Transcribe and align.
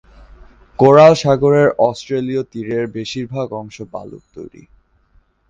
Coral 0.79 1.13
সাগরের 1.15 1.69
অস্ট্রেলীয় 1.79 2.43
তীরের 2.51 2.85
বেশিরভাগ 2.87 3.47
অংশ 3.53 3.77
বালুর 3.93 4.23
তৈরি। 4.33 4.63